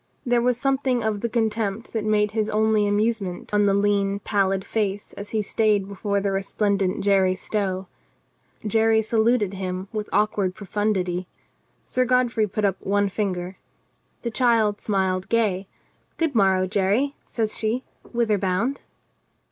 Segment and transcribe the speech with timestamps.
[0.25, 4.65] There was something of the contempt that made his only amusement on the lean pallid
[4.65, 7.85] face as he stayed before the re splendent Jerry Stow.
[8.65, 11.27] Jerry saluted him with awk ward profundity.
[11.85, 13.59] Sir Godfrey put up one finger.
[14.23, 15.67] The child smiled gay:
[16.17, 17.83] "Good morrow, Jerry," says she.
[18.11, 18.81] "Whither bound?"